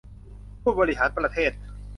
[0.61, 1.51] ผู้บริหารประเทศ